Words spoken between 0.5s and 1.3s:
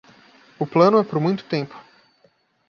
O plano é por